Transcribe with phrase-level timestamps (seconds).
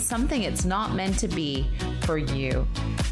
[0.00, 1.68] something it's not meant to be
[2.02, 2.66] for you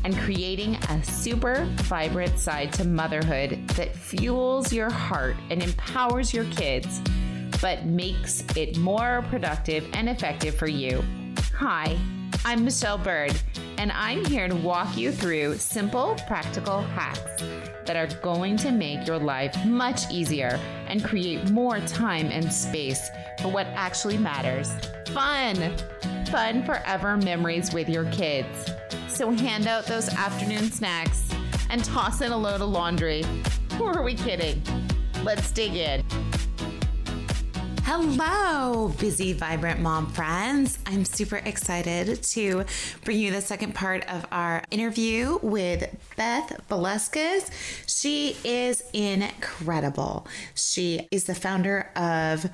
[0.05, 6.45] and creating a super vibrant side to motherhood that fuels your heart and empowers your
[6.47, 7.01] kids,
[7.61, 11.03] but makes it more productive and effective for you.
[11.55, 11.99] Hi,
[12.45, 13.39] I'm Michelle Byrd,
[13.79, 17.43] and I'm here to walk you through simple, practical hacks
[17.85, 23.11] that are going to make your life much easier and create more time and space
[23.41, 24.71] for what actually matters.
[25.13, 25.75] Fun!
[26.31, 28.71] Fun forever memories with your kids.
[29.09, 31.27] So hand out those afternoon snacks
[31.71, 33.25] and toss in a load of laundry.
[33.79, 34.63] Who are we kidding?
[35.25, 36.05] Let's dig in.
[37.83, 40.79] Hello, busy, vibrant mom friends.
[40.85, 42.67] I'm super excited to
[43.05, 47.51] bring you the second part of our interview with Beth Velasquez.
[47.87, 50.27] She is incredible.
[50.55, 52.51] She is the founder of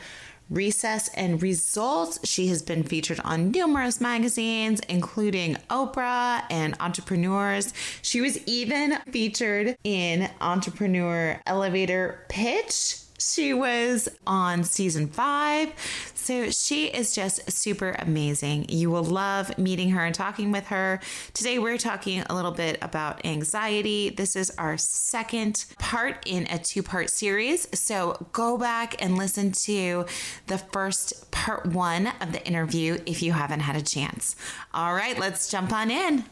[0.51, 2.19] Recess and Results.
[2.29, 7.73] She has been featured on numerous magazines, including Oprah and Entrepreneurs.
[8.03, 15.73] She was even featured in Entrepreneur Elevator Pitch she was on season five.
[16.15, 18.67] So she is just super amazing.
[18.69, 21.01] You will love meeting her and talking with her.
[21.35, 24.11] Today, we're talking a little bit about anxiety.
[24.11, 27.69] This is our second part in a two part series.
[27.79, 30.07] So go back and listen to
[30.47, 34.35] the first part one of the interview if you haven't had a chance.
[34.73, 36.25] All right, let's jump on in.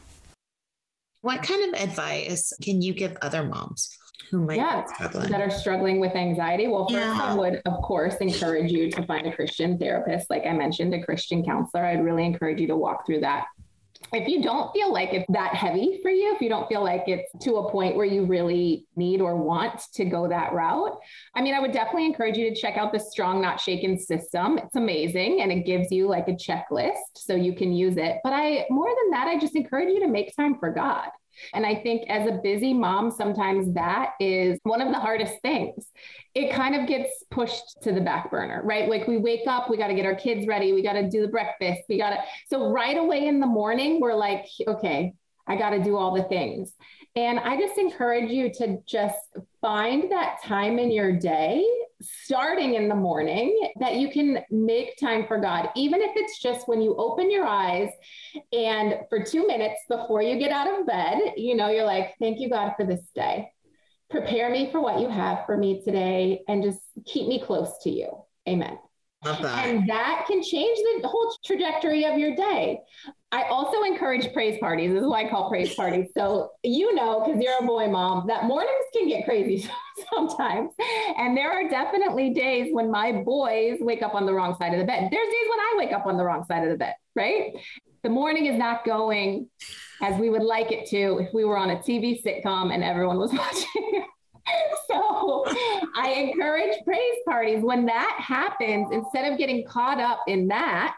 [1.21, 3.97] What kind of advice can you give other moms?
[4.31, 6.69] Who might yeah, that are struggling with anxiety.
[6.69, 7.23] Well, first, yeah.
[7.23, 10.31] I would, of course, encourage you to find a Christian therapist.
[10.31, 11.85] Like I mentioned, a Christian counselor.
[11.85, 13.47] I'd really encourage you to walk through that.
[14.13, 17.05] If you don't feel like it's that heavy for you, if you don't feel like
[17.07, 20.99] it's to a point where you really need or want to go that route,
[21.35, 24.59] I mean, I would definitely encourage you to check out the Strong Not Shaken system.
[24.59, 28.19] It's amazing and it gives you like a checklist so you can use it.
[28.23, 31.09] But I, more than that, I just encourage you to make time for God.
[31.55, 35.87] And I think as a busy mom, sometimes that is one of the hardest things.
[36.35, 38.89] It kind of gets pushed to the back burner, right?
[38.89, 41.23] Like we wake up, we got to get our kids ready, we got to do
[41.23, 42.19] the breakfast, we got to.
[42.49, 45.15] So right away in the morning, we're like, okay,
[45.47, 46.73] I got to do all the things.
[47.15, 49.19] And I just encourage you to just
[49.61, 51.67] find that time in your day,
[52.01, 56.69] starting in the morning, that you can make time for God, even if it's just
[56.69, 57.91] when you open your eyes
[58.53, 62.41] and for two minutes before you get out of bed, you know, you're like, thank
[62.41, 63.51] you, God, for this day.
[64.11, 67.91] Prepare me for what you have for me today and just keep me close to
[67.91, 68.25] you.
[68.49, 68.79] Amen.
[69.25, 69.67] That.
[69.67, 72.81] And that can change the whole trajectory of your day.
[73.33, 74.93] I also encourage praise parties.
[74.93, 76.09] This is why I call praise parties.
[76.15, 79.67] So you know, because you're a boy mom, that mornings can get crazy
[80.15, 80.71] sometimes.
[81.17, 84.81] And there are definitely days when my boys wake up on the wrong side of
[84.81, 85.09] the bed.
[85.11, 87.53] There's days when I wake up on the wrong side of the bed, right?
[88.03, 89.49] The morning is not going
[90.03, 93.19] as we would like it to if we were on a TV sitcom and everyone
[93.19, 94.05] was watching.
[94.91, 95.45] so
[95.97, 97.63] I encourage praise parties.
[97.63, 100.97] When that happens, instead of getting caught up in that,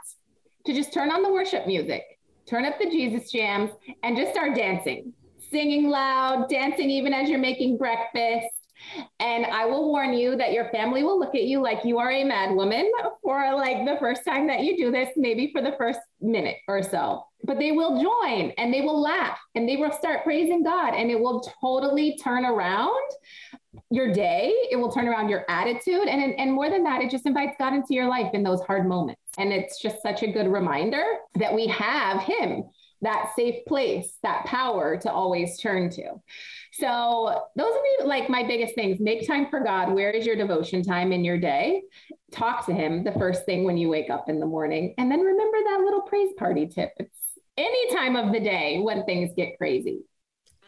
[0.67, 2.03] to just turn on the worship music
[2.47, 3.71] turn up the Jesus jams,
[4.03, 5.13] and just start dancing,
[5.51, 8.47] singing loud, dancing even as you're making breakfast.
[9.19, 12.11] And I will warn you that your family will look at you like you are
[12.11, 12.91] a mad woman
[13.23, 16.83] for like the first time that you do this, maybe for the first minute or
[16.83, 17.25] so.
[17.45, 21.11] But they will join and they will laugh and they will start praising God and
[21.11, 23.11] it will totally turn around
[23.91, 24.53] your day.
[24.71, 26.09] It will turn around your attitude.
[26.09, 28.87] And, and more than that, it just invites God into your life in those hard
[28.87, 29.21] moments.
[29.39, 31.05] And it's just such a good reminder
[31.37, 32.65] that we have Him,
[33.03, 36.15] that safe place, that power to always turn to.
[36.73, 38.99] So, those are the, like my biggest things.
[39.01, 39.93] Make time for God.
[39.93, 41.83] Where is your devotion time in your day?
[42.33, 44.95] Talk to Him the first thing when you wake up in the morning.
[44.99, 46.93] And then remember that little praise party tip.
[46.99, 47.19] It's
[47.57, 50.01] any time of the day when things get crazy.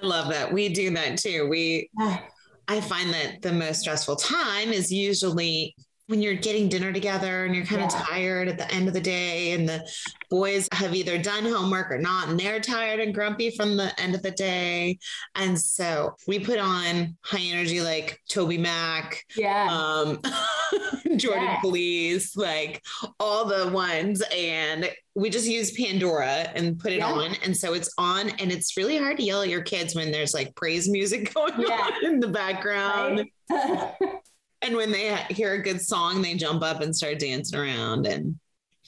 [0.00, 0.52] I love that.
[0.52, 1.48] We do that too.
[1.48, 1.90] We
[2.68, 5.74] I find that the most stressful time is usually
[6.08, 7.86] when you're getting dinner together and you're kind yeah.
[7.86, 9.86] of tired at the end of the day and the
[10.30, 14.14] boys have either done homework or not and they're tired and grumpy from the end
[14.14, 14.98] of the day
[15.34, 20.20] and so we put on high energy like TobyMac yeah um
[21.16, 21.60] jordan yeah.
[21.60, 22.82] Feliz like
[23.18, 27.10] all the ones and we just use pandora and put it yeah.
[27.10, 30.12] on and so it's on and it's really hard to yell at your kids when
[30.12, 33.94] there's like praise music going on in the background right?
[34.66, 38.38] and when they hear a good song, they jump up and start dancing around and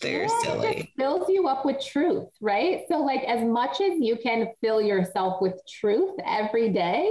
[0.01, 0.69] they're yeah, silly.
[0.69, 2.83] It fills you up with truth, right?
[2.89, 7.11] So, like, as much as you can fill yourself with truth every day,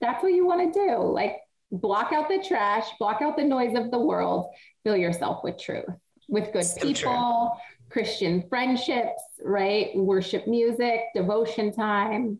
[0.00, 0.98] that's what you want to do.
[0.98, 1.38] Like,
[1.72, 4.46] block out the trash, block out the noise of the world,
[4.84, 5.84] fill yourself with truth,
[6.28, 7.48] with good so people, true.
[7.90, 9.90] Christian friendships, right?
[9.96, 12.38] Worship music, devotion time,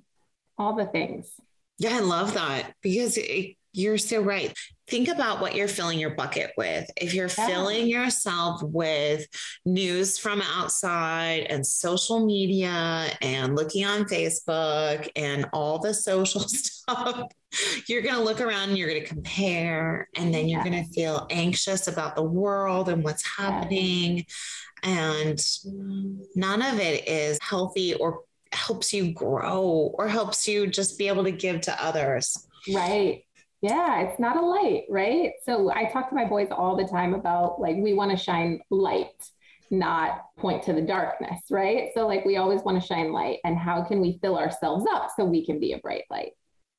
[0.58, 1.28] all the things.
[1.78, 4.52] Yeah, I love that because it, you're so right
[4.88, 6.88] think about what you're filling your bucket with.
[6.96, 7.46] If you're yeah.
[7.46, 9.26] filling yourself with
[9.64, 17.28] news from outside and social media and looking on Facebook and all the social stuff,
[17.88, 20.70] you're going to look around and you're going to compare, and then you're yeah.
[20.70, 24.24] going to feel anxious about the world and what's happening.
[24.82, 25.40] And
[26.34, 28.20] none of it is healthy or
[28.52, 32.46] helps you grow or helps you just be able to give to others.
[32.72, 33.25] Right.
[33.62, 35.32] Yeah, it's not a light, right?
[35.44, 38.60] So I talk to my boys all the time about like we want to shine
[38.70, 39.08] light,
[39.70, 41.90] not point to the darkness, right?
[41.94, 45.10] So like we always want to shine light and how can we fill ourselves up
[45.16, 46.32] so we can be a bright light?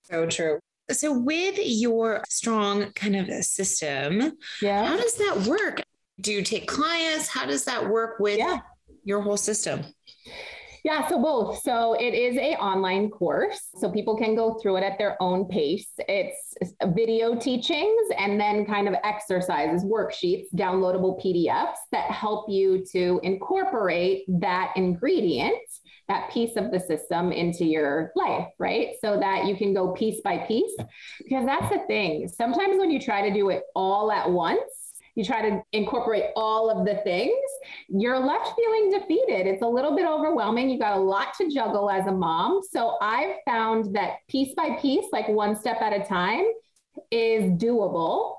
[0.04, 0.60] So true.
[0.90, 4.86] So with your strong kind of system, yeah.
[4.86, 5.82] how does that work?
[6.22, 7.28] Do you take clients?
[7.28, 8.60] How does that work with yeah.
[9.04, 9.82] your whole system?
[10.88, 11.60] Yeah, so both.
[11.63, 15.44] So it is a online course, so people can go through it at their own
[15.50, 15.89] pace.
[16.07, 16.56] It's
[16.95, 24.24] video teachings and then kind of exercises, worksheets, downloadable PDFs that help you to incorporate
[24.39, 25.60] that ingredient,
[26.07, 28.92] that piece of the system into your life, right?
[29.01, 30.74] So that you can go piece by piece.
[31.22, 32.30] Because that's the thing.
[32.30, 34.62] Sometimes when you try to do it all at once,
[35.18, 37.34] you try to incorporate all of the things,
[37.90, 39.48] you're left feeling defeated.
[39.48, 40.69] It's a little bit overwhelming.
[40.69, 42.62] You got a lot to juggle as a mom.
[42.72, 46.46] So I've found that piece by piece, like one step at a time,
[47.10, 48.36] is doable.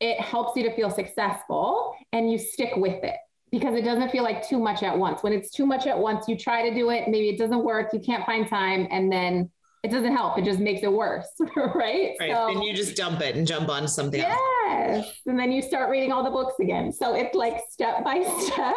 [0.00, 3.16] It helps you to feel successful and you stick with it
[3.50, 5.22] because it doesn't feel like too much at once.
[5.22, 7.92] When it's too much at once, you try to do it, maybe it doesn't work,
[7.92, 9.50] you can't find time, and then
[9.86, 10.36] it doesn't help.
[10.36, 12.16] It just makes it worse, right?
[12.18, 12.32] Right.
[12.32, 14.32] So, and you just dump it and jump on something yes.
[14.32, 15.06] else.
[15.06, 15.20] Yes.
[15.26, 16.92] And then you start reading all the books again.
[16.92, 18.74] So it's like step by step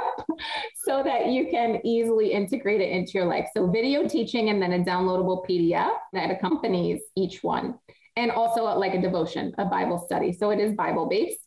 [0.85, 3.47] so that you can easily integrate it into your life.
[3.57, 7.79] So video teaching and then a downloadable PDF that accompanies each one.
[8.15, 10.31] And also like a devotion, a Bible study.
[10.31, 11.39] So it is Bible based.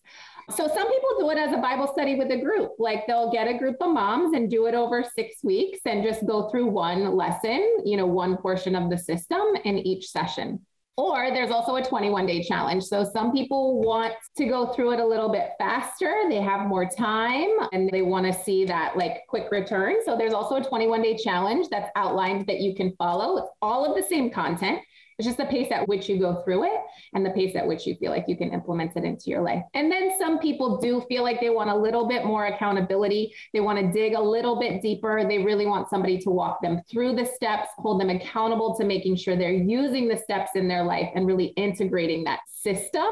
[0.55, 2.73] So some people do it as a Bible study with a group.
[2.79, 6.27] Like they'll get a group of moms and do it over six weeks and just
[6.27, 10.61] go through one lesson, you know, one portion of the system in each session.
[10.99, 12.85] Or there's also a 21 day challenge.
[12.85, 16.15] So some people want to go through it a little bit faster.
[16.29, 19.97] They have more time and they want to see that like quick return.
[20.05, 23.39] So there's also a 21 day challenge that's outlined that you can follow.
[23.39, 24.81] It's all of the same content.
[25.23, 26.81] It's just the pace at which you go through it
[27.15, 29.63] and the pace at which you feel like you can implement it into your life.
[29.73, 33.33] And then some people do feel like they want a little bit more accountability.
[33.53, 35.23] They want to dig a little bit deeper.
[35.25, 39.15] They really want somebody to walk them through the steps, hold them accountable to making
[39.15, 43.07] sure they're using the steps in their life and really integrating that system,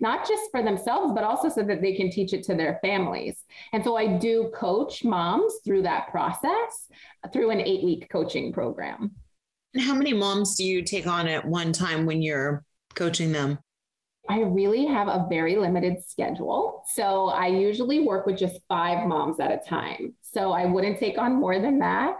[0.00, 3.44] not just for themselves, but also so that they can teach it to their families.
[3.74, 6.88] And so I do coach moms through that process
[7.30, 9.10] through an eight week coaching program.
[9.78, 12.64] How many moms do you take on at one time when you're
[12.94, 13.58] coaching them?
[14.28, 16.84] I really have a very limited schedule.
[16.94, 20.14] So I usually work with just five moms at a time.
[20.22, 22.18] So I wouldn't take on more than that.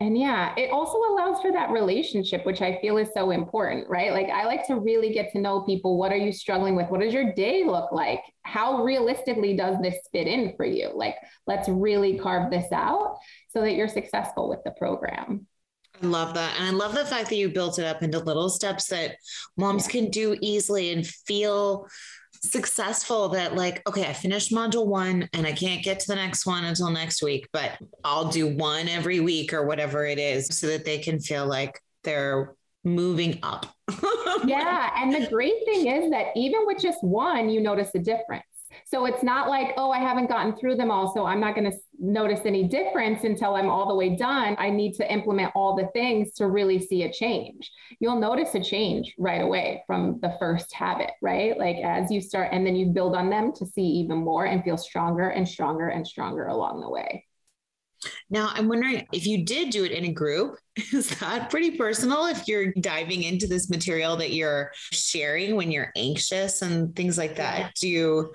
[0.00, 4.12] And yeah, it also allows for that relationship, which I feel is so important, right?
[4.12, 5.96] Like I like to really get to know people.
[5.96, 6.90] What are you struggling with?
[6.90, 8.20] What does your day look like?
[8.42, 10.90] How realistically does this fit in for you?
[10.94, 11.14] Like,
[11.46, 13.18] let's really carve this out
[13.50, 15.46] so that you're successful with the program.
[16.04, 16.54] I love that.
[16.58, 19.16] And I love the fact that you built it up into little steps that
[19.56, 19.92] moms yeah.
[19.92, 21.88] can do easily and feel
[22.42, 26.44] successful that like okay i finished module one and i can't get to the next
[26.44, 30.66] one until next week but i'll do one every week or whatever it is so
[30.66, 33.74] that they can feel like they're moving up
[34.44, 38.44] yeah and the great thing is that even with just one you notice a difference
[38.94, 41.12] So it's not like, oh, I haven't gotten through them all.
[41.12, 44.54] So I'm not going to notice any difference until I'm all the way done.
[44.56, 47.72] I need to implement all the things to really see a change.
[47.98, 51.58] You'll notice a change right away from the first habit, right?
[51.58, 54.62] Like as you start, and then you build on them to see even more and
[54.62, 57.24] feel stronger and stronger and stronger along the way.
[58.30, 60.56] Now, I'm wondering if you did do it in a group,
[60.92, 65.90] is that pretty personal if you're diving into this material that you're sharing when you're
[65.96, 67.58] anxious and things like that?
[67.58, 67.70] Yeah.
[67.80, 68.32] Do you,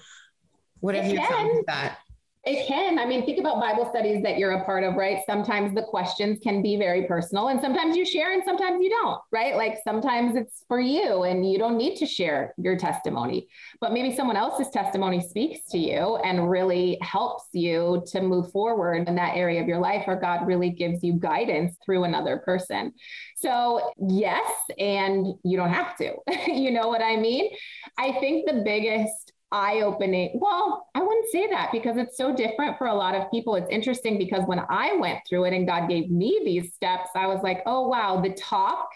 [0.81, 1.29] what have it you can.
[1.29, 1.99] found with that?
[2.45, 2.97] It can.
[2.97, 5.19] I mean, think about Bible studies that you're a part of, right?
[5.25, 9.19] Sometimes the questions can be very personal and sometimes you share and sometimes you don't,
[9.29, 9.57] right?
[9.57, 13.49] Like sometimes it's for you and you don't need to share your testimony,
[13.81, 19.09] but maybe someone else's testimony speaks to you and really helps you to move forward
[19.09, 22.93] in that area of your life, or God really gives you guidance through another person.
[23.35, 26.13] So, yes, and you don't have to.
[26.47, 27.51] you know what I mean?
[27.97, 30.39] I think the biggest eye opening.
[30.41, 33.55] Well, I wouldn't say that because it's so different for a lot of people.
[33.55, 37.27] It's interesting because when I went through it and God gave me these steps, I
[37.27, 38.89] was like, oh, wow, the talk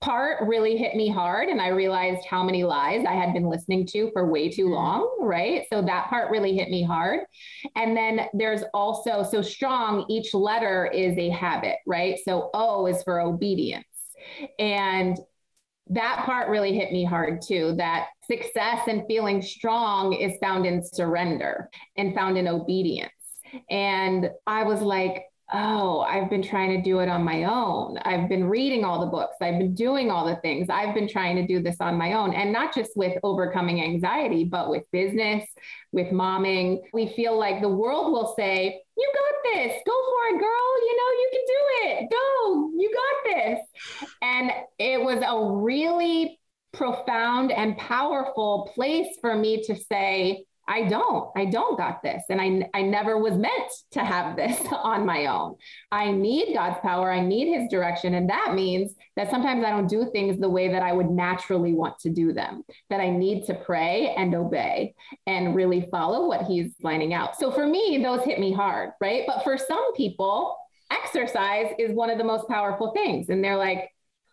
[0.00, 1.48] part really hit me hard.
[1.48, 4.74] And I realized how many lies I had been listening to for way too mm-hmm.
[4.74, 5.18] long.
[5.20, 5.66] Right.
[5.70, 7.20] So that part really hit me hard.
[7.76, 11.76] And then there's also so strong, each letter is a habit.
[11.86, 12.18] Right.
[12.24, 13.84] So O is for obedience.
[14.58, 15.18] And
[15.90, 20.82] that part really hit me hard too that success and feeling strong is found in
[20.82, 23.12] surrender and found in obedience
[23.68, 27.98] and i was like oh, I've been trying to do it on my own.
[27.98, 29.36] I've been reading all the books.
[29.40, 30.68] I've been doing all the things.
[30.70, 32.34] I've been trying to do this on my own.
[32.34, 35.44] And not just with overcoming anxiety, but with business,
[35.92, 36.78] with momming.
[36.92, 39.72] We feel like the world will say, you got this.
[39.86, 40.68] Go for it, girl.
[40.86, 42.10] You know, you can do it.
[42.10, 42.70] Go.
[42.76, 43.60] You got this.
[44.22, 46.38] And it was a really
[46.72, 52.22] profound and powerful place for me to say, I don't, I don't got this.
[52.28, 55.56] And I, I never was meant to have this on my own.
[55.90, 57.10] I need God's power.
[57.10, 58.14] I need his direction.
[58.14, 61.74] And that means that sometimes I don't do things the way that I would naturally
[61.74, 64.94] want to do them, that I need to pray and obey
[65.26, 67.36] and really follow what he's lining out.
[67.36, 69.24] So for me, those hit me hard, right?
[69.26, 70.56] But for some people,
[70.90, 73.28] exercise is one of the most powerful things.
[73.28, 73.90] And they're like,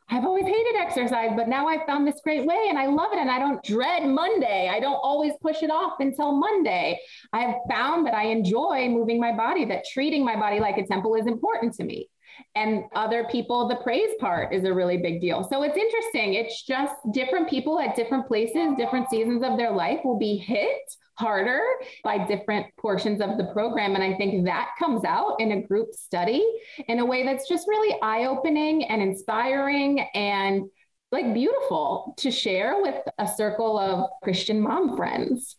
[0.10, 3.20] I've always hated exercise, but now I've found this great way and I love it.
[3.20, 4.70] And I don't dread Monday.
[4.72, 7.00] I don't always push it off until Monday.
[7.34, 11.16] I've found that I enjoy moving my body, that treating my body like a temple
[11.16, 12.10] is important to me.
[12.56, 15.44] And other people, the praise part is a really big deal.
[15.44, 16.36] So it's interesting.
[16.36, 20.82] It's just different people at different places, different seasons of their life will be hit
[21.18, 21.62] harder
[22.04, 23.96] by different portions of the program.
[23.96, 26.46] And I think that comes out in a group study
[26.88, 30.70] in a way that's just really eye opening and inspiring and
[31.12, 35.58] like beautiful to share with a circle of Christian mom friends.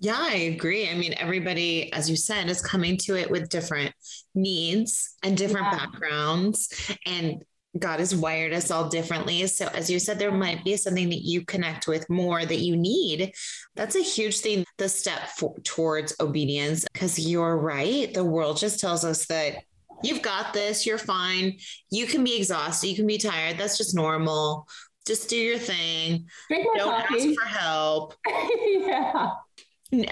[0.00, 0.88] Yeah, I agree.
[0.88, 3.94] I mean, everybody, as you said, is coming to it with different
[4.34, 5.78] needs and different yeah.
[5.78, 6.92] backgrounds.
[7.06, 7.44] And
[7.78, 9.46] God has wired us all differently.
[9.46, 12.76] So, as you said, there might be something that you connect with more that you
[12.76, 13.32] need.
[13.74, 18.12] That's a huge thing, the step for, towards obedience, because you're right.
[18.12, 19.64] The world just tells us that
[20.02, 21.58] you've got this, you're fine.
[21.90, 23.56] You can be exhausted, you can be tired.
[23.56, 24.68] That's just normal.
[25.06, 26.26] Just do your thing.
[26.50, 27.30] Don't coffee.
[27.30, 28.14] ask for help.
[28.26, 29.30] yeah.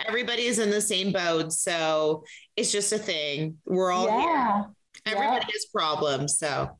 [0.07, 1.53] Everybody is in the same boat.
[1.53, 2.25] So,
[2.57, 3.59] it's just a thing.
[3.67, 4.23] We're all yeah.
[4.23, 5.15] here.
[5.15, 6.39] Everybody has problems.
[6.39, 6.71] So,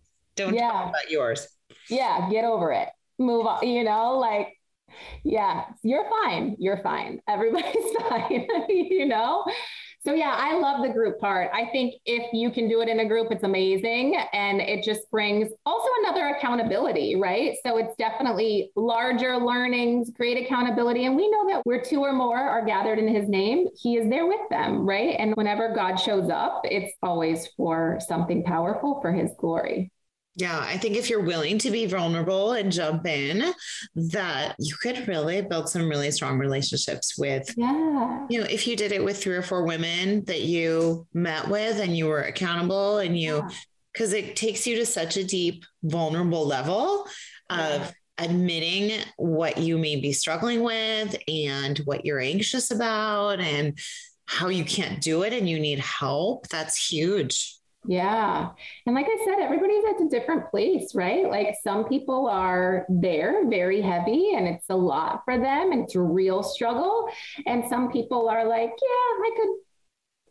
[0.41, 0.71] don't yeah.
[0.71, 1.47] talk about yours.
[1.89, 2.89] Yeah, get over it.
[3.19, 3.67] Move on.
[3.67, 4.49] You know, like,
[5.25, 6.57] yeah, you're fine.
[6.59, 7.21] You're fine.
[7.29, 8.47] Everybody's fine.
[8.69, 9.45] you know?
[10.03, 11.51] So yeah, I love the group part.
[11.53, 14.17] I think if you can do it in a group, it's amazing.
[14.33, 17.55] And it just brings also another accountability, right?
[17.67, 21.05] So it's definitely larger learnings, great accountability.
[21.05, 24.09] And we know that where two or more are gathered in his name, he is
[24.09, 25.17] there with them, right?
[25.19, 29.93] And whenever God shows up, it's always for something powerful for his glory.
[30.37, 33.53] Yeah, I think if you're willing to be vulnerable and jump in,
[33.95, 37.53] that you could really build some really strong relationships with.
[37.57, 38.27] Yeah.
[38.31, 41.81] You know, if you did it with three or four women that you met with
[41.81, 43.43] and you were accountable and you,
[43.93, 44.21] because yeah.
[44.21, 47.07] it takes you to such a deep, vulnerable level
[47.51, 47.91] of yeah.
[48.19, 53.77] admitting what you may be struggling with and what you're anxious about and
[54.27, 56.47] how you can't do it and you need help.
[56.49, 57.57] That's huge.
[57.87, 58.51] Yeah.
[58.87, 61.29] And like I said, everybody's at a different place, right?
[61.29, 65.95] Like some people are there very heavy and it's a lot for them and it's
[65.95, 67.09] a real struggle.
[67.47, 69.49] And some people are like, yeah, I could,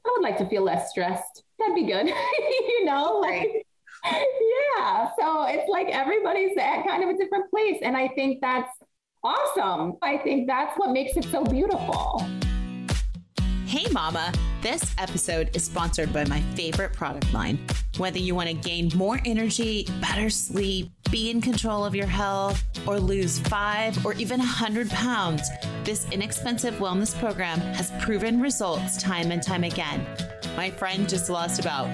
[0.06, 1.44] I would like to feel less stressed.
[1.58, 2.08] That'd be good.
[2.70, 3.66] you know, like,
[4.06, 5.10] yeah.
[5.20, 7.80] So it's like everybody's at kind of a different place.
[7.82, 8.72] And I think that's
[9.24, 9.98] awesome.
[10.02, 12.24] I think that's what makes it so beautiful.
[13.66, 14.32] Hey, Mama!
[14.62, 17.66] This episode is sponsored by my favorite product line.
[17.96, 22.62] Whether you want to gain more energy, better sleep, be in control of your health,
[22.86, 25.50] or lose five or even 100 pounds,
[25.84, 30.06] this inexpensive wellness program has proven results time and time again.
[30.56, 31.90] My friend just lost about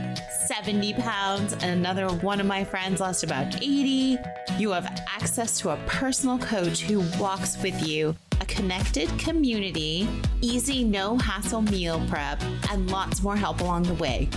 [0.47, 4.17] 70 pounds, and another one of my friends lost about 80.
[4.57, 10.07] You have access to a personal coach who walks with you a connected community,
[10.41, 14.29] easy, no hassle meal prep, and lots more help along the way.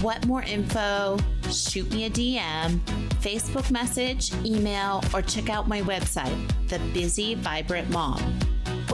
[0.00, 1.18] What more info?
[1.50, 2.80] Shoot me a DM,
[3.22, 6.36] Facebook message, email, or check out my website,
[6.68, 8.20] The Busy Vibrant Mom.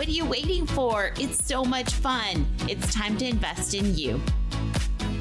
[0.00, 1.10] What are you waiting for?
[1.18, 2.46] It's so much fun.
[2.66, 4.18] It's time to invest in you.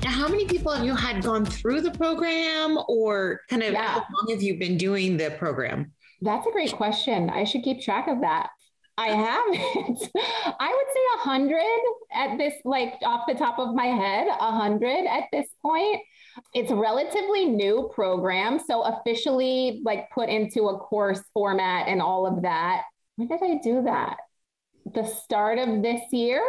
[0.01, 3.85] Now, how many people have you had gone through the program, or kind of yeah.
[3.85, 5.91] how long have you been doing the program?
[6.21, 7.29] That's a great question.
[7.29, 8.51] I should keep track of that.
[8.97, 9.57] I haven't.
[10.15, 11.81] I would say a hundred
[12.13, 15.99] at this, like off the top of my head, a hundred at this point.
[16.53, 22.25] It's a relatively new program, so officially like put into a course format and all
[22.25, 22.83] of that.
[23.17, 24.15] When did I do that?
[24.93, 26.43] The start of this year.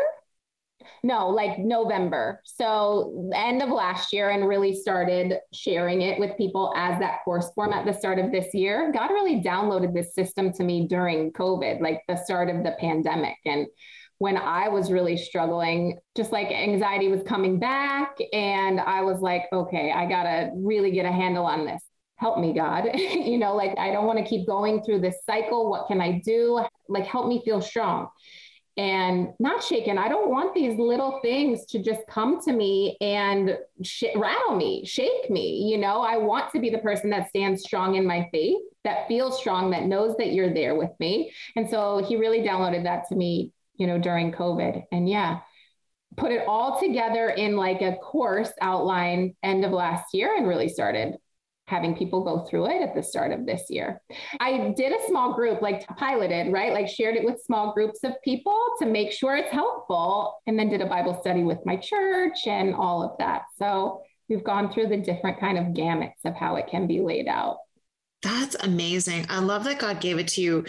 [1.03, 2.41] No, like November.
[2.45, 7.51] So end of last year and really started sharing it with people as that course
[7.55, 8.91] form at the start of this year.
[8.93, 13.37] God really downloaded this system to me during COVID, like the start of the pandemic.
[13.45, 13.67] And
[14.19, 19.45] when I was really struggling, just like anxiety was coming back, and I was like,
[19.53, 21.83] okay, I got to really get a handle on this.
[22.21, 22.91] Help me, God.
[22.95, 25.71] you know, like I don't want to keep going through this cycle.
[25.71, 26.63] What can I do?
[26.87, 28.09] Like, help me feel strong
[28.77, 29.97] and not shaken.
[29.97, 34.85] I don't want these little things to just come to me and sh- rattle me,
[34.85, 35.67] shake me.
[35.71, 39.09] You know, I want to be the person that stands strong in my faith, that
[39.09, 41.33] feels strong, that knows that you're there with me.
[41.57, 44.85] And so he really downloaded that to me, you know, during COVID.
[44.93, 45.41] And yeah,
[46.17, 50.69] put it all together in like a course outline end of last year and really
[50.69, 51.17] started
[51.71, 54.03] having people go through it at the start of this year.
[54.41, 56.73] I did a small group, like piloted, right?
[56.73, 60.69] Like shared it with small groups of people to make sure it's helpful, and then
[60.69, 63.43] did a Bible study with my church and all of that.
[63.59, 67.29] So we've gone through the different kind of gamuts of how it can be laid
[67.29, 67.59] out.
[68.23, 69.27] That's amazing.
[69.31, 70.67] I love that God gave it to you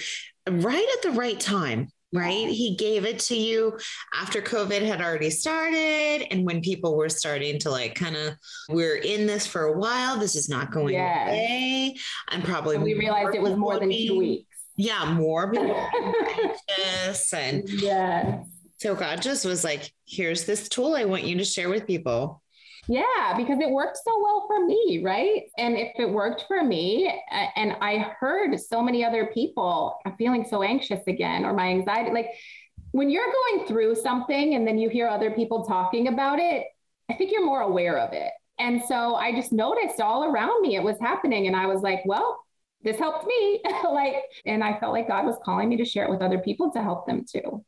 [0.49, 2.47] right at the right time right?
[2.47, 3.77] He gave it to you
[4.13, 8.35] after COVID had already started and when people were starting to like kind of
[8.69, 10.17] we're in this for a while.
[10.17, 11.27] This is not going yes.
[11.27, 11.95] away.
[12.29, 14.47] And probably and we realized it was more than two weeks.
[14.75, 15.53] Yeah, more
[16.77, 18.43] anxious and yeah.
[18.79, 22.41] So God just was like, here's this tool I want you to share with people.
[22.87, 25.43] Yeah, because it worked so well for me, right?
[25.57, 27.13] And if it worked for me,
[27.55, 32.29] and I heard so many other people, feeling so anxious again, or my anxiety, like
[32.91, 36.65] when you're going through something and then you hear other people talking about it,
[37.09, 38.31] I think you're more aware of it.
[38.59, 41.47] And so I just noticed all around me it was happening.
[41.47, 42.43] And I was like, well,
[42.83, 43.61] this helped me.
[43.91, 44.15] like,
[44.45, 46.81] and I felt like God was calling me to share it with other people to
[46.81, 47.63] help them too.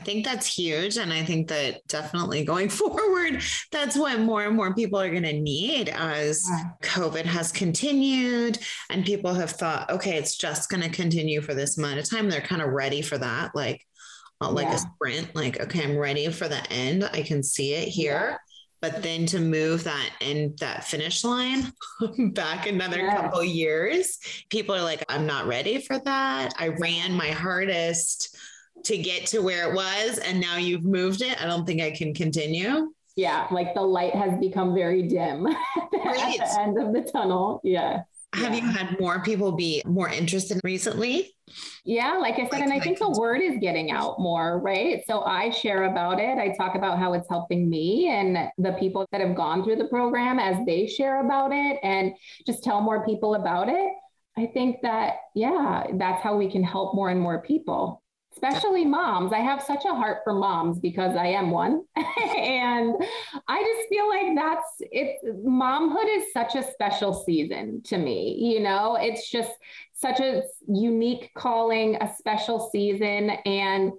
[0.00, 0.96] I think that's huge.
[0.96, 5.24] And I think that definitely going forward, that's what more and more people are going
[5.24, 6.42] to need as
[6.82, 8.58] COVID has continued
[8.88, 12.30] and people have thought, okay, it's just going to continue for this amount of time.
[12.30, 13.54] They're kind of ready for that.
[13.54, 13.86] Like,
[14.40, 14.76] not like yeah.
[14.76, 17.04] a sprint, like, okay, I'm ready for the end.
[17.04, 18.30] I can see it here.
[18.30, 18.36] Yeah.
[18.80, 21.70] But then to move that and that finish line
[22.32, 23.16] back another yeah.
[23.16, 26.54] couple years, people are like, I'm not ready for that.
[26.58, 28.34] I ran my hardest
[28.84, 31.40] to get to where it was and now you've moved it.
[31.42, 32.92] I don't think I can continue.
[33.16, 35.56] Yeah, like the light has become very dim right.
[36.40, 37.60] at the end of the tunnel.
[37.64, 38.02] Yeah.
[38.34, 38.64] Have yeah.
[38.64, 41.34] you had more people be more interested recently?
[41.84, 45.02] Yeah, like I said, like, and I think the word is getting out more, right?
[45.06, 46.38] So I share about it.
[46.38, 49.88] I talk about how it's helping me and the people that have gone through the
[49.88, 52.12] program as they share about it and
[52.46, 53.92] just tell more people about it.
[54.38, 58.00] I think that, yeah, that's how we can help more and more people
[58.32, 59.32] especially moms.
[59.32, 61.82] I have such a heart for moms because I am one.
[61.96, 62.94] and
[63.48, 65.18] I just feel like that's it.
[65.44, 68.36] Momhood is such a special season to me.
[68.38, 69.50] You know, it's just
[69.94, 73.30] such a unique calling, a special season.
[73.44, 73.92] And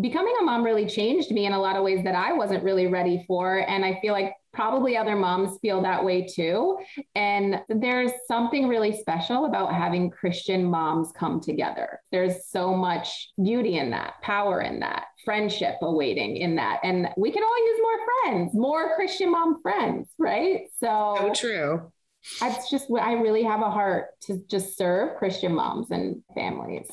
[0.00, 2.86] becoming a mom really changed me in a lot of ways that I wasn't really
[2.86, 3.58] ready for.
[3.58, 6.78] And I feel like probably other moms feel that way too.
[7.14, 12.00] And there's something really special about having Christian moms come together.
[12.10, 16.80] There's so much beauty in that, power in that, friendship awaiting in that.
[16.84, 20.62] And we can all use more friends, more Christian mom friends, right?
[20.80, 21.92] So, so true.
[22.40, 26.88] That's just what I really have a heart to just serve Christian moms and families.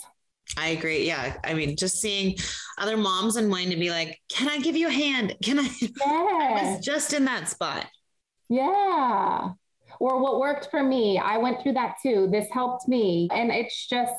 [0.58, 1.06] I agree.
[1.06, 1.38] Yeah.
[1.44, 2.36] I mean, just seeing
[2.78, 5.36] other moms and wanting to be like, can I give you a hand?
[5.44, 5.70] Can I?
[6.06, 7.86] I was just in that spot.
[8.50, 9.50] Yeah.
[10.00, 11.20] Or what worked for me.
[11.20, 12.28] I went through that too.
[12.32, 13.28] This helped me.
[13.32, 14.14] And it's just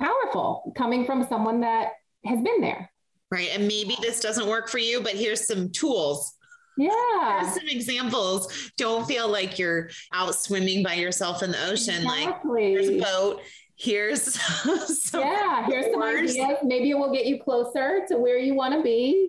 [0.00, 1.92] powerful coming from someone that
[2.24, 2.90] has been there.
[3.30, 3.48] Right.
[3.52, 6.34] And maybe this doesn't work for you, but here's some tools.
[6.76, 7.40] Yeah.
[7.40, 8.72] Here's some examples.
[8.78, 12.02] Don't feel like you're out swimming by yourself in the ocean.
[12.02, 12.76] Exactly.
[12.76, 13.40] Like, there's a boat
[13.82, 14.40] here's
[15.10, 16.58] some yeah here's some ideas.
[16.62, 19.28] Maybe it will get you closer to where you want to be.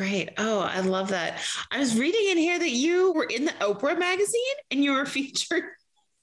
[0.00, 0.30] Right.
[0.36, 1.38] Oh i love that.
[1.70, 5.06] I was reading in here that you were in the oprah magazine and you were
[5.16, 5.64] featured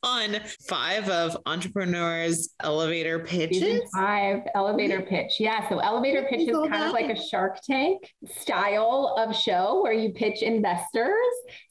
[0.04, 0.38] on
[0.68, 3.60] five of entrepreneurs elevator pitches.
[3.60, 5.34] Season five elevator pitch.
[5.40, 5.68] Yeah.
[5.70, 10.12] So elevator pitch is kind of like a Shark Tank style of show where you
[10.14, 11.14] pitch investors.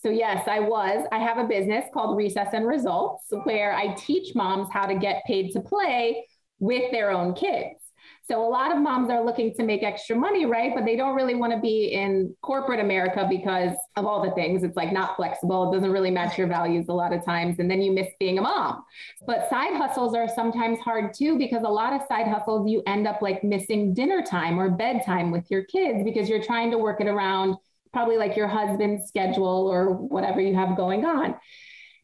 [0.01, 1.07] So yes, I was.
[1.12, 5.23] I have a business called Recess and Results where I teach moms how to get
[5.27, 6.27] paid to play
[6.59, 7.82] with their own kids.
[8.28, 10.72] So a lot of moms are looking to make extra money, right?
[10.74, 14.62] But they don't really want to be in corporate America because of all the things.
[14.62, 15.70] It's like not flexible.
[15.70, 17.58] It doesn't really match your values a lot of times.
[17.58, 18.85] And then you miss being a mom.
[19.26, 23.08] But side hustles are sometimes hard too, because a lot of side hustles, you end
[23.08, 27.00] up like missing dinner time or bedtime with your kids because you're trying to work
[27.00, 27.56] it around
[27.92, 31.35] probably like your husband's schedule or whatever you have going on.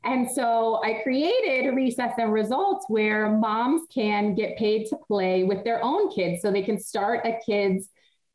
[0.04, 5.64] And so I created Recess and Results where moms can get paid to play with
[5.64, 6.40] their own kids.
[6.40, 7.90] So they can start a kid's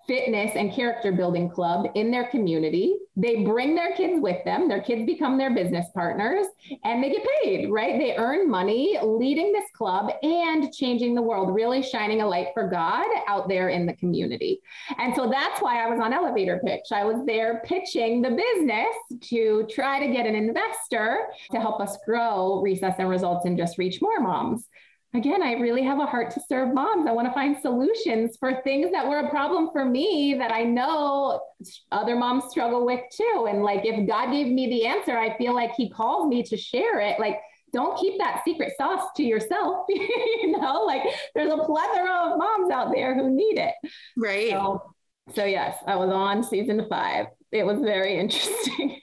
[0.08, 2.96] fitness and character building club in their community.
[3.16, 4.68] They bring their kids with them.
[4.68, 6.48] Their kids become their business partners
[6.84, 8.00] and they get paid, right?
[8.00, 12.68] They earn money leading this club and changing the world, really shining a light for
[12.68, 14.62] God out there in the community.
[14.98, 16.92] And so that's why I was on Elevator Pitch.
[16.92, 21.98] I was there pitching the business to try to get an investor to help us
[22.06, 24.68] grow Recess and Results and just reach more moms
[25.13, 27.08] again, I really have a heart to serve moms.
[27.08, 30.63] I want to find solutions for things that were a problem for me that I
[30.63, 31.39] know
[31.91, 33.47] other moms struggle with too.
[33.49, 36.58] And like, if God gave me the answer, I feel like He calls me to
[36.58, 37.19] share it.
[37.19, 37.39] Like,
[37.73, 39.86] don't keep that secret sauce to yourself.
[39.89, 41.02] you know, like
[41.36, 43.73] there's a plethora of moms out there who need it.
[44.15, 44.52] Right.
[44.52, 44.93] So,
[45.34, 47.28] so yes, I was on season five.
[47.52, 48.99] It was very interesting.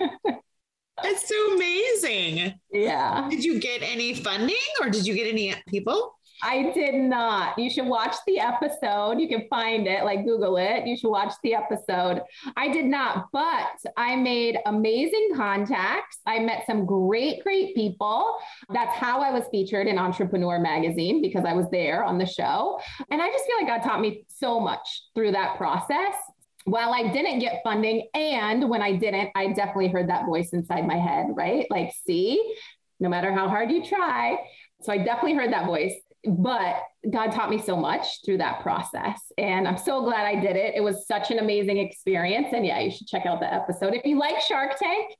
[1.02, 2.54] That's so amazing.
[2.72, 3.28] Yeah.
[3.30, 6.14] Did you get any funding or did you get any people?
[6.42, 7.58] I did not.
[7.58, 9.20] You should watch the episode.
[9.20, 10.86] You can find it, like Google it.
[10.86, 12.22] You should watch the episode.
[12.56, 16.18] I did not, but I made amazing contacts.
[16.26, 18.36] I met some great, great people.
[18.72, 22.80] That's how I was featured in Entrepreneur Magazine because I was there on the show.
[23.10, 26.14] And I just feel like God taught me so much through that process
[26.64, 30.86] while I didn't get funding, and when I didn't, I definitely heard that voice inside
[30.86, 31.66] my head, right?
[31.70, 32.54] Like, see,
[32.98, 34.38] no matter how hard you try.
[34.82, 35.94] So I definitely heard that voice,
[36.24, 39.20] but God taught me so much through that process.
[39.38, 40.74] And I'm so glad I did it.
[40.76, 42.48] It was such an amazing experience.
[42.52, 43.94] And yeah, you should check out the episode.
[43.94, 45.14] If you like Shark Tank,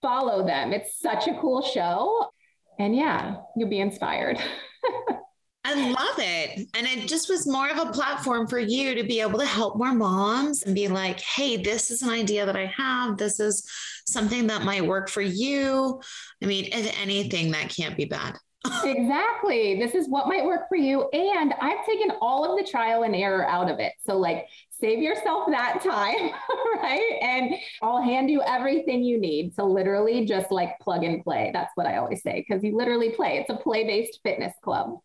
[0.00, 0.72] follow them.
[0.72, 2.30] It's such a cool show.
[2.78, 4.38] And yeah, you'll be inspired.
[5.66, 6.68] I love it.
[6.74, 9.76] And it just was more of a platform for you to be able to help
[9.76, 13.16] more moms and be like, hey, this is an idea that I have.
[13.16, 13.68] This is
[14.06, 16.00] something that might work for you.
[16.40, 18.36] I mean, if anything, that can't be bad.
[18.84, 19.76] exactly.
[19.76, 21.08] This is what might work for you.
[21.12, 23.92] And I've taken all of the trial and error out of it.
[24.04, 26.30] So, like, save yourself that time,
[26.76, 27.18] right?
[27.22, 31.50] And I'll hand you everything you need to literally just like plug and play.
[31.52, 33.38] That's what I always say because you literally play.
[33.38, 34.98] It's a play based fitness club.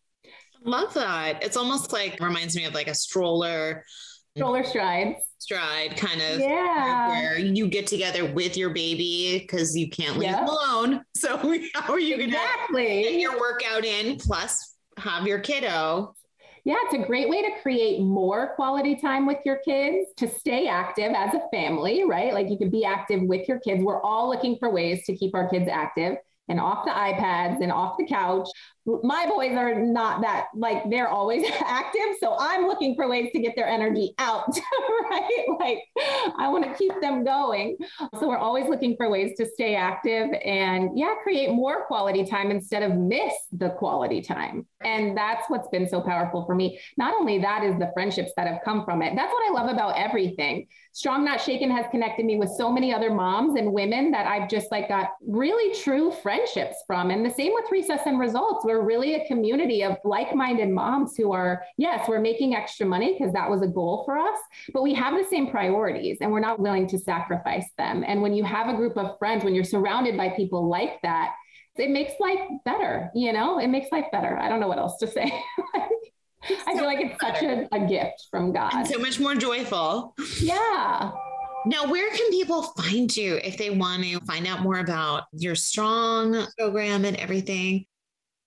[0.64, 1.42] Love that.
[1.42, 3.84] It's almost like reminds me of like a stroller.
[4.36, 5.18] Stroller strides.
[5.38, 7.08] Stride kind of yeah.
[7.08, 10.48] where you get together with your baby because you can't leave yep.
[10.48, 11.02] alone.
[11.16, 11.36] So
[11.74, 16.14] how are you gonna exactly get your workout in plus have your kiddo?
[16.64, 20.68] Yeah, it's a great way to create more quality time with your kids, to stay
[20.68, 22.32] active as a family, right?
[22.32, 23.82] Like you can be active with your kids.
[23.82, 26.16] We're all looking for ways to keep our kids active
[26.48, 28.48] and off the iPads and off the couch.
[28.84, 32.16] My boys are not that like they're always active.
[32.20, 34.48] So I'm looking for ways to get their energy out,
[35.10, 35.46] right?
[35.60, 35.78] Like
[36.36, 37.76] I want to keep them going.
[38.18, 42.50] So we're always looking for ways to stay active and yeah, create more quality time
[42.50, 44.66] instead of miss the quality time.
[44.84, 46.80] And that's what's been so powerful for me.
[46.96, 49.14] Not only that is the friendships that have come from it.
[49.14, 50.66] That's what I love about everything.
[50.94, 54.48] Strong Not Shaken has connected me with so many other moms and women that I've
[54.48, 57.10] just like got really true friendships from.
[57.10, 58.64] And the same with Recess and Results.
[58.72, 63.34] We're really a community of like-minded moms who are, yes, we're making extra money because
[63.34, 64.38] that was a goal for us,
[64.72, 68.02] but we have the same priorities and we're not willing to sacrifice them.
[68.06, 71.34] And when you have a group of friends, when you're surrounded by people like that,
[71.76, 74.38] it makes life better, you know, it makes life better.
[74.38, 75.30] I don't know what else to say.
[76.66, 78.72] I feel like it's such a, a gift from God.
[78.74, 80.14] And so much more joyful.
[80.40, 81.12] Yeah.
[81.66, 85.54] Now, where can people find you if they want to find out more about your
[85.54, 87.84] strong program and everything?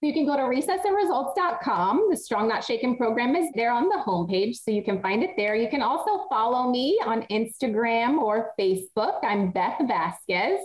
[0.06, 2.10] You can go to recessandresults.com.
[2.12, 5.32] The Strong Not Shaken program is there on the homepage, so you can find it
[5.36, 5.56] there.
[5.56, 9.18] You can also follow me on Instagram or Facebook.
[9.24, 10.60] I'm Beth Vazquez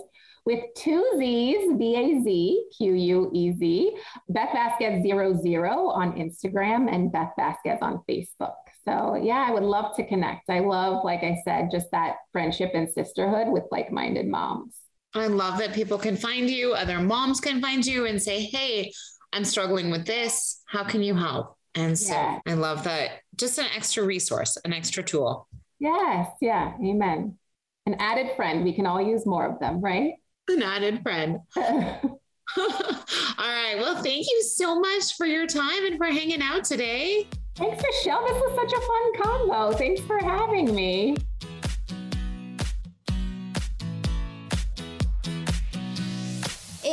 [0.45, 3.97] with two Z's, V A Z Q U E Z,
[4.29, 8.53] Beth Vazquez zero zero on Instagram and Beth Vazquez on Facebook.
[8.85, 10.51] So, yeah, I would love to connect.
[10.51, 14.75] I love, like I said, just that friendship and sisterhood with like minded moms.
[15.15, 18.91] I love that people can find you, other moms can find you and say, hey,
[19.33, 20.61] I'm struggling with this.
[20.67, 21.57] How can you help?
[21.75, 22.39] And so yeah.
[22.45, 23.21] I love that.
[23.35, 25.47] Just an extra resource, an extra tool.
[25.79, 26.27] Yes.
[26.41, 26.73] Yeah.
[26.83, 27.37] Amen.
[27.85, 28.63] An added friend.
[28.63, 30.13] We can all use more of them, right?
[30.49, 31.39] An added friend.
[31.55, 32.65] all
[33.39, 33.75] right.
[33.77, 37.27] Well, thank you so much for your time and for hanging out today.
[37.55, 38.25] Thanks, Michelle.
[38.27, 39.77] This was such a fun combo.
[39.77, 41.15] Thanks for having me.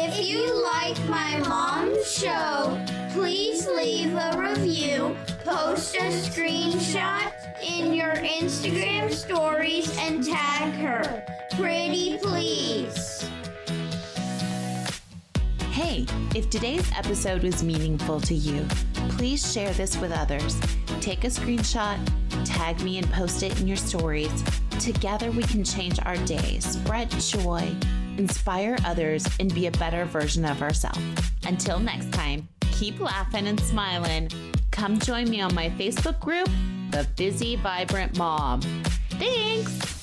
[0.00, 2.80] If you like my mom's show,
[3.10, 7.32] please leave a review, post a screenshot
[7.68, 11.24] in your Instagram stories, and tag her.
[11.56, 13.28] Pretty please.
[15.72, 18.64] Hey, if today's episode was meaningful to you,
[19.10, 20.60] please share this with others.
[21.00, 21.98] Take a screenshot,
[22.44, 24.44] tag me, and post it in your stories.
[24.78, 27.74] Together, we can change our day, spread joy,
[28.18, 30.98] inspire others, and be a better version of ourselves.
[31.46, 34.28] Until next time, keep laughing and smiling.
[34.70, 36.48] Come join me on my Facebook group,
[36.90, 38.60] The Busy Vibrant Mom.
[39.10, 39.97] Thanks.